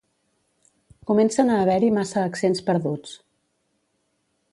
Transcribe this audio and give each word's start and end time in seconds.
Comencen 1.09 1.51
a 1.55 1.59
haver-hi 1.65 1.91
massa 1.97 2.23
accents 2.31 2.65
perduts. 2.71 3.13